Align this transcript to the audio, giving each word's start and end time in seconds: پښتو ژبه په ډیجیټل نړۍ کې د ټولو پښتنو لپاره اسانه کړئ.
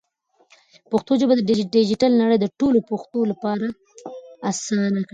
پښتو 0.91 1.11
ژبه 1.19 1.33
په 1.39 1.43
ډیجیټل 1.75 2.11
نړۍ 2.21 2.37
کې 2.37 2.41
د 2.41 2.45
ټولو 2.59 2.77
پښتنو 2.89 3.21
لپاره 3.31 3.67
اسانه 4.49 4.99
کړئ. 5.05 5.09